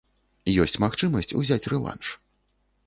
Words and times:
Ёсць 0.63 0.79
магчымасць 0.83 1.31
узяць 1.43 1.63
рэванш. 1.75 2.05